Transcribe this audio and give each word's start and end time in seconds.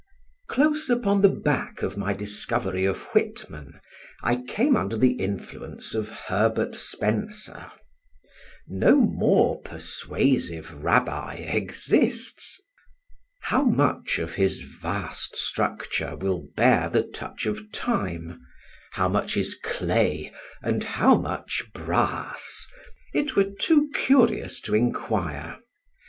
Close 0.47 0.89
upon 0.89 1.21
the 1.21 1.29
back 1.29 1.83
of 1.83 1.95
my 1.95 2.11
discovery 2.11 2.85
of 2.85 3.03
Whitman, 3.13 3.79
I 4.23 4.37
came 4.41 4.75
under 4.75 4.97
the 4.97 5.11
influence 5.11 5.93
of 5.93 6.09
Herbert 6.09 6.73
Spencer. 6.73 7.69
No 8.67 8.95
more 8.95 9.61
persuasive 9.61 10.73
rabbi 10.83 11.35
exists. 11.35 12.59
How 13.41 13.61
much 13.61 14.17
of 14.17 14.33
his 14.33 14.61
vast 14.61 15.37
structure 15.37 16.15
will 16.15 16.47
bear 16.57 16.89
the 16.89 17.03
touch 17.03 17.45
of 17.45 17.71
time, 17.71 18.41
how 18.93 19.07
much 19.07 19.37
is 19.37 19.53
clay 19.63 20.31
and 20.63 20.83
how 20.83 21.15
much 21.15 21.61
brass, 21.75 22.65
it 23.13 23.35
were 23.35 23.51
too 23.59 23.87
curious 23.93 24.59
to 24.61 24.73
inquire. 24.73 25.59